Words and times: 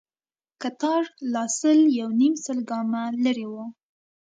کتار 0.61 1.03
لا 1.33 1.43
سل 1.59 1.79
يونيم 1.99 2.33
سل 2.45 2.59
ګامه 2.69 3.03
لرې 3.23 3.47
و. 3.51 3.55